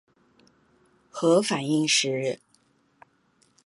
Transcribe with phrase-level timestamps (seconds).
[1.11, 2.39] 核反應時